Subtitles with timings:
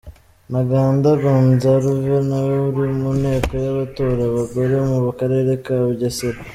[0.49, 6.39] Ntaganda Gonzarve nawe uri mu nteko y’abatora abagore mu karere ka Bugesera.